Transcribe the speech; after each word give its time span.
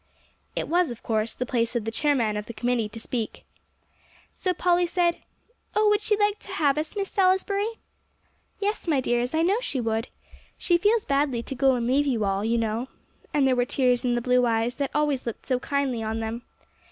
It 0.55 0.67
was, 0.67 0.89
of 0.89 1.03
course, 1.03 1.35
the 1.35 1.45
place 1.45 1.75
of 1.75 1.85
the 1.85 1.91
chairman 1.91 2.35
of 2.35 2.47
the 2.47 2.55
committee 2.55 2.89
to 2.89 2.99
speak. 2.99 3.45
So 4.33 4.51
Polly 4.51 4.87
said, 4.87 5.19
"Oh, 5.75 5.89
would 5.89 6.01
she 6.01 6.17
like 6.17 6.39
to 6.39 6.47
have 6.53 6.79
us, 6.79 6.95
Miss 6.95 7.11
Salisbury?" 7.11 7.67
"Yes, 8.59 8.87
my 8.87 8.99
dears. 8.99 9.35
I 9.35 9.43
know 9.43 9.59
she 9.61 9.79
would. 9.79 10.07
She 10.57 10.75
feels 10.79 11.05
badly 11.05 11.43
to 11.43 11.53
go 11.53 11.75
and 11.75 11.85
leave 11.85 12.07
you 12.07 12.25
all, 12.25 12.43
you 12.43 12.57
know," 12.57 12.87
and 13.31 13.45
there 13.47 13.55
were 13.55 13.63
tears 13.63 14.03
in 14.03 14.15
the 14.15 14.21
blue 14.21 14.43
eyes 14.47 14.73
that 14.77 14.89
always 14.95 15.27
looked 15.27 15.45
so 15.45 15.59
kindly 15.59 16.01
on 16.01 16.19
them. 16.19 16.41